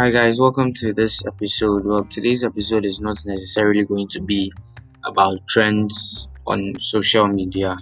[0.00, 1.84] Hi guys, welcome to this episode.
[1.84, 4.50] Well, today's episode is not necessarily going to be
[5.04, 7.76] about trends on social media.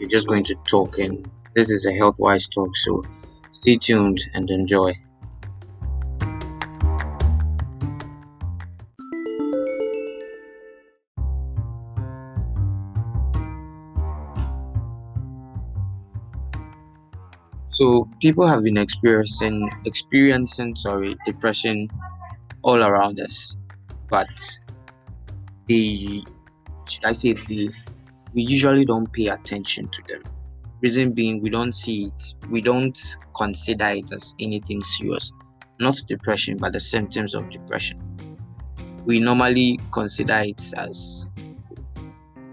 [0.00, 3.02] We're just going to talk, and this is a health wise talk, so
[3.50, 4.94] stay tuned and enjoy.
[17.72, 21.88] So people have been experiencing experiencing sorry depression
[22.62, 23.56] all around us,
[24.10, 24.28] but
[25.66, 26.22] the
[26.86, 27.72] should I say the
[28.34, 30.22] we usually don't pay attention to them.
[30.82, 32.98] Reason being we don't see it, we don't
[33.36, 35.32] consider it as anything serious.
[35.80, 37.98] Not depression, but the symptoms of depression.
[39.06, 41.30] We normally consider it as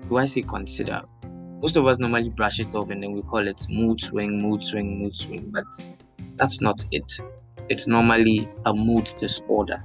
[0.07, 1.03] do I say consider?
[1.61, 4.63] Most of us normally brush it off and then we call it mood swing, mood
[4.63, 5.65] swing, mood swing, but
[6.35, 7.19] that's not it.
[7.67, 9.83] It's normally a mood disorder.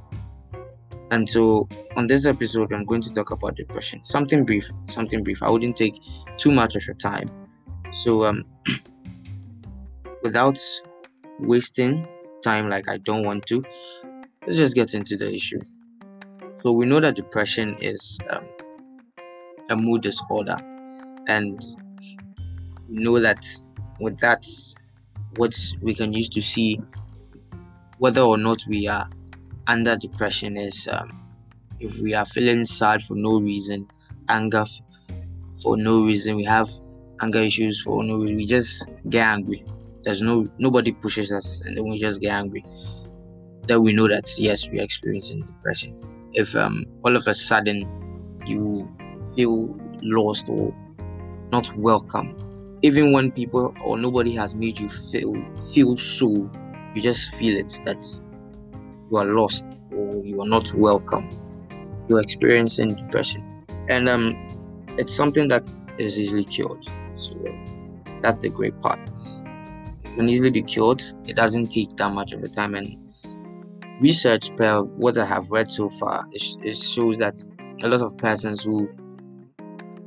[1.11, 4.03] And so on this episode, I'm going to talk about depression.
[4.05, 5.43] Something brief, something brief.
[5.43, 6.01] I wouldn't take
[6.37, 7.29] too much of your time.
[7.93, 8.45] So um
[10.23, 10.59] without
[11.41, 12.07] wasting
[12.43, 13.65] time like I don't want to,
[14.43, 15.61] let's just get into the issue.
[16.63, 18.47] So we know that depression is um,
[19.71, 20.57] a mood disorder
[21.29, 21.61] and
[22.89, 23.45] know that
[24.01, 24.45] with that
[25.37, 26.79] what we can use to see
[27.99, 29.09] whether or not we are
[29.67, 31.23] under depression is um,
[31.79, 33.89] if we are feeling sad for no reason
[34.29, 34.65] anger
[35.63, 36.69] for no reason we have
[37.23, 39.65] anger issues for no reason we just get angry.
[40.03, 42.65] There's no nobody pushes us and then we just get angry.
[43.67, 45.99] Then we know that yes we're experiencing depression.
[46.33, 47.89] If um all of a sudden
[48.47, 48.89] you
[49.35, 50.75] feel lost or
[51.51, 52.37] not welcome.
[52.83, 55.35] Even when people or nobody has made you feel
[55.73, 56.29] feel so,
[56.95, 58.03] you just feel it that
[59.11, 61.29] you are lost or you are not welcome.
[62.09, 64.37] You're experiencing depression, and um,
[64.99, 65.65] it's something that
[65.99, 66.87] is easily cured.
[67.15, 67.35] So
[68.21, 68.99] that's the great part.
[70.05, 71.03] It can easily be cured.
[71.27, 72.99] It doesn't take that much of a time, and
[74.01, 77.35] research per what I have read so far, it, it shows that
[77.83, 78.89] a lot of persons who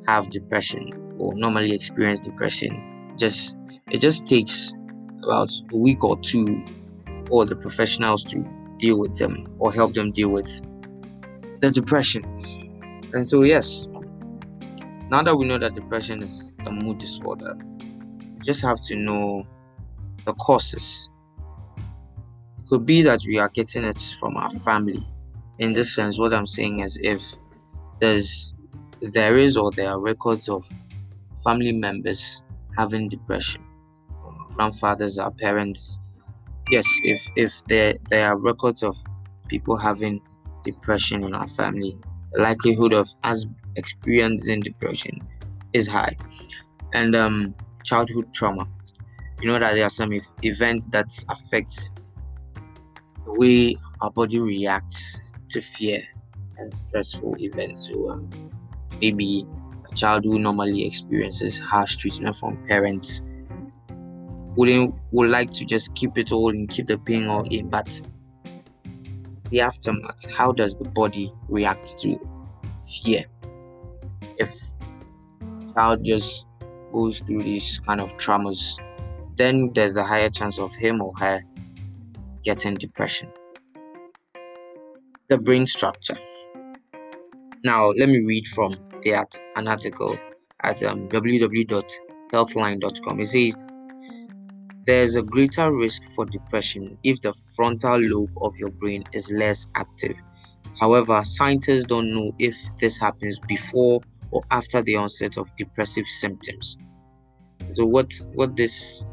[0.07, 3.57] have depression or normally experience depression just
[3.91, 4.73] it just takes
[5.23, 6.63] about a week or two
[7.27, 8.45] for the professionals to
[8.77, 10.61] deal with them or help them deal with
[11.61, 12.23] the depression.
[13.13, 13.85] And so yes
[15.09, 19.47] now that we know that depression is a mood disorder we just have to know
[20.25, 21.09] the causes.
[21.77, 25.07] It could be that we are getting it from our family.
[25.59, 27.23] In this sense what i'm saying is if
[27.99, 28.55] there's
[29.01, 30.69] there is or there are records of
[31.43, 32.43] family members
[32.77, 33.63] having depression
[34.55, 35.99] grandfathers our parents.
[36.69, 38.97] Yes if if there there are records of
[39.47, 40.19] people having
[40.63, 41.97] depression in our family
[42.33, 43.45] the likelihood of us
[43.75, 45.21] experiencing depression
[45.73, 46.15] is high.
[46.93, 47.55] And um
[47.85, 48.67] childhood trauma.
[49.41, 50.11] You know that there are some
[50.41, 51.91] events that affect
[53.25, 56.01] the way our body reacts to fear
[56.57, 57.87] and stressful events.
[57.87, 58.29] So um,
[58.99, 59.45] maybe
[59.97, 63.21] child who normally experiences harsh treatment from parents.
[64.55, 68.01] Wouldn't would like to just keep it all and keep the pain all in but
[69.49, 72.19] the aftermath how does the body react to
[73.03, 73.25] fear?
[74.37, 74.53] If
[75.75, 76.45] child just
[76.91, 78.79] goes through these kind of traumas
[79.37, 81.41] then there's a higher chance of him or her
[82.43, 83.29] getting depression.
[85.29, 86.17] The brain structure.
[87.63, 88.75] Now let me read from
[89.05, 90.17] at an article
[90.63, 93.19] at um, www.healthline.com.
[93.19, 93.67] It says
[94.85, 99.67] there's a greater risk for depression if the frontal lobe of your brain is less
[99.75, 100.15] active.
[100.79, 106.77] However, scientists don't know if this happens before or after the onset of depressive symptoms.
[107.69, 109.03] So, what what this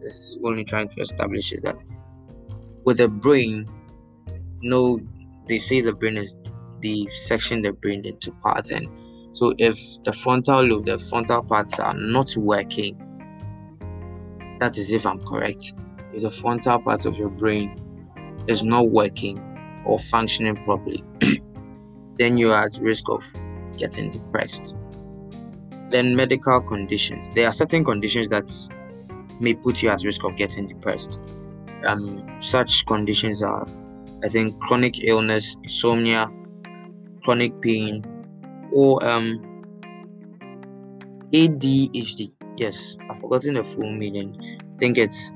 [0.00, 1.80] is only trying to establish is that
[2.84, 3.66] with the brain,
[4.62, 5.00] no,
[5.48, 6.36] they say the brain is
[6.80, 8.86] the section the brain into parts, and
[9.38, 12.98] so if the frontal lobe, the frontal parts are not working,
[14.58, 15.74] that is if I'm correct.
[16.12, 17.78] If the frontal part of your brain
[18.48, 19.38] is not working
[19.84, 21.04] or functioning properly,
[22.18, 23.24] then you are at risk of
[23.76, 24.74] getting depressed.
[25.92, 27.30] Then medical conditions.
[27.30, 28.50] There are certain conditions that
[29.38, 31.20] may put you at risk of getting depressed.
[31.86, 33.68] Um, such conditions are,
[34.24, 36.28] I think, chronic illness, insomnia,
[37.22, 38.17] chronic pain,
[38.72, 39.40] or um
[41.32, 42.32] ADHD.
[42.56, 44.36] Yes, I've forgotten the full meaning.
[44.40, 45.32] I think it's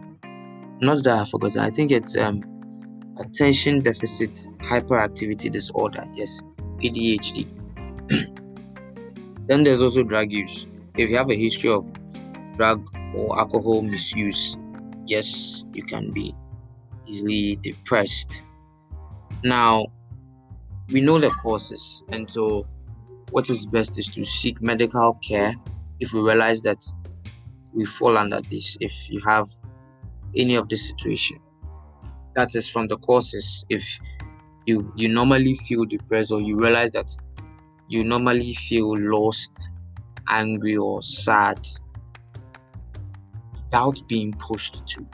[0.81, 1.61] not that I've forgotten.
[1.61, 2.43] I think it's um
[3.19, 6.05] attention deficit hyperactivity disorder.
[6.15, 6.43] Yes,
[6.83, 7.47] ADHD.
[9.47, 10.67] then there's also drug use.
[10.97, 11.91] If you have a history of
[12.57, 14.57] drug or alcohol misuse,
[15.07, 16.35] yes, you can be
[17.07, 18.43] easily depressed.
[19.45, 19.87] Now,
[20.89, 22.67] we know the causes, and so
[23.33, 25.55] what is best is to seek medical care
[26.01, 26.85] if we realize that
[27.73, 28.77] we fall under this.
[28.81, 29.49] If you have
[30.37, 31.39] any of this situation,
[32.35, 33.65] that is from the causes.
[33.71, 33.99] If
[34.67, 37.11] you you normally feel depressed or you realize that
[37.89, 39.71] you normally feel lost,
[40.29, 41.67] angry, or sad
[43.55, 45.09] without being pushed to,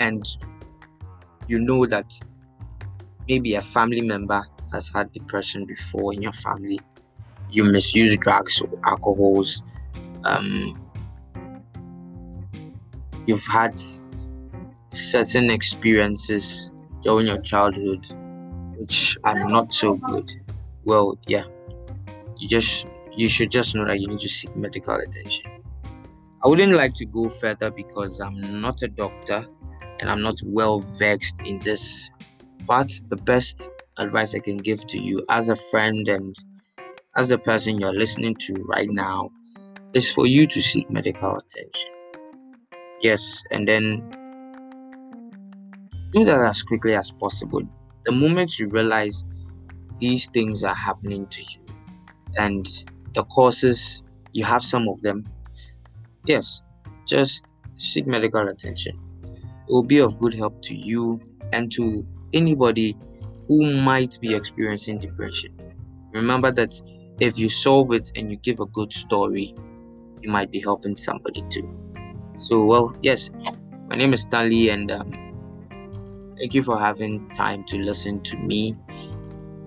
[0.00, 0.24] and
[1.46, 2.12] you know that
[3.32, 4.42] maybe a family member
[4.74, 6.78] has had depression before in your family,
[7.50, 9.64] you misuse drugs or alcohols,
[10.26, 10.78] um,
[13.26, 13.80] you've had
[14.90, 18.06] certain experiences during your childhood
[18.76, 20.30] which are not so good,
[20.84, 21.44] well, yeah,
[22.36, 22.86] you just
[23.16, 25.50] you should just know that you need to seek medical attention.
[26.44, 29.46] I wouldn't like to go further because I'm not a doctor
[30.00, 32.10] and I'm not well vexed in this.
[32.66, 36.34] But the best advice I can give to you as a friend and
[37.16, 39.30] as the person you're listening to right now
[39.94, 41.90] is for you to seek medical attention.
[43.00, 44.08] Yes, and then
[46.12, 47.62] do that as quickly as possible.
[48.04, 49.24] The moment you realize
[49.98, 51.74] these things are happening to you
[52.38, 52.66] and
[53.14, 55.26] the causes, you have some of them,
[56.26, 56.62] yes,
[57.06, 58.98] just seek medical attention.
[59.22, 61.20] It will be of good help to you
[61.52, 62.96] and to anybody
[63.48, 65.52] who might be experiencing depression.
[66.12, 66.72] Remember that
[67.20, 69.54] if you solve it and you give a good story,
[70.20, 71.68] you might be helping somebody too.
[72.36, 73.30] So, well, yes,
[73.88, 75.12] my name is Stanley, and um,
[76.38, 78.74] thank you for having time to listen to me.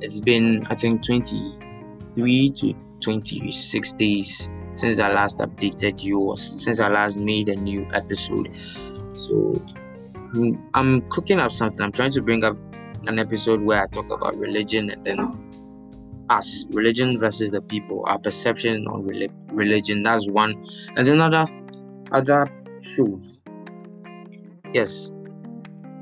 [0.01, 6.79] It's been, I think, 23 to 26 days since I last updated you, or since
[6.79, 8.50] I last made a new episode.
[9.13, 9.63] So,
[10.74, 11.81] I'm cooking up something.
[11.81, 12.57] I'm trying to bring up
[13.07, 15.19] an episode where I talk about religion and then
[16.30, 19.06] us, religion versus the people, our perception on
[19.51, 20.04] religion.
[20.04, 20.56] That's one,
[20.95, 21.45] and then other
[22.12, 22.50] other
[22.95, 23.42] shows.
[24.74, 25.12] Yes,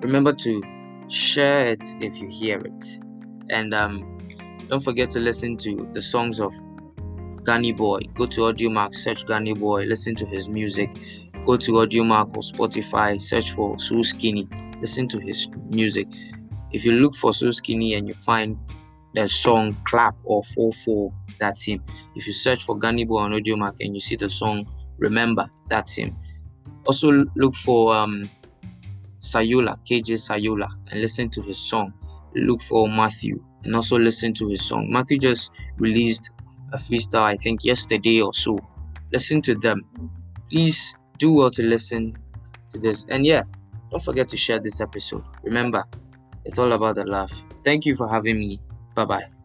[0.02, 0.64] remember to
[1.10, 3.00] share it if you hear it,
[3.50, 4.18] and um,
[4.70, 6.54] don't forget to listen to the songs of
[7.44, 8.00] Gunny Boy.
[8.14, 10.92] Go to Audiomack, search Gunny Boy, listen to his music.
[11.46, 14.48] Go to Audiomack or Spotify, search for So Skinny,
[14.80, 16.08] listen to his music.
[16.72, 18.58] If you look for So Skinny and you find
[19.14, 21.84] the song Clap or 4-4, that's him.
[22.16, 24.66] If you search for Gunny Boy on Audiomack and you see the song
[24.98, 26.16] Remember, that's him.
[26.86, 28.30] Also look for um,
[29.20, 31.94] Sayula, KJ Sayula, and listen to his song.
[32.36, 34.90] Look for Matthew and also listen to his song.
[34.90, 36.32] Matthew just released
[36.72, 38.58] a freestyle, I think, yesterday or so.
[39.12, 39.82] Listen to them.
[40.50, 42.18] Please do well to listen
[42.70, 43.06] to this.
[43.10, 43.44] And yeah,
[43.92, 45.24] don't forget to share this episode.
[45.44, 45.84] Remember,
[46.46, 47.32] it's all about the love.
[47.64, 48.60] Thank you for having me.
[48.96, 49.43] Bye bye.